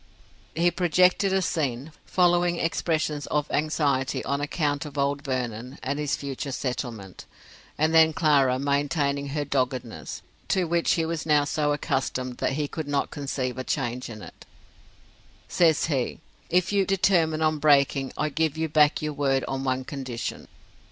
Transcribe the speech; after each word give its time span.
He 0.55 0.71
projected 0.71 1.31
a 1.31 1.43
scene, 1.43 1.91
following 2.07 2.55
expressions 2.57 3.27
of 3.27 3.45
anxiety 3.51 4.25
on 4.25 4.41
account 4.41 4.83
of 4.83 4.97
old 4.97 5.21
Vernon 5.21 5.77
and 5.83 5.99
his 5.99 6.15
future 6.15 6.51
settlement: 6.51 7.25
and 7.77 7.93
then 7.93 8.11
Clara 8.11 8.57
maintaining 8.57 9.27
her 9.27 9.45
doggedness, 9.45 10.23
to 10.47 10.63
which 10.63 10.93
he 10.93 11.05
was 11.05 11.27
now 11.27 11.43
so 11.45 11.71
accustomed 11.71 12.37
that 12.39 12.53
he 12.53 12.67
could 12.67 12.87
not 12.87 13.11
conceive 13.11 13.59
a 13.59 13.63
change 13.63 14.09
in 14.09 14.23
it 14.23 14.43
says 15.47 15.85
he: 15.85 16.19
"If 16.49 16.73
you 16.73 16.83
determine 16.87 17.43
on 17.43 17.59
breaking 17.59 18.11
I 18.17 18.29
give 18.29 18.57
you 18.57 18.69
back 18.69 19.03
your 19.03 19.13
word 19.13 19.45
on 19.47 19.63
one 19.63 19.83
condition." 19.83 20.47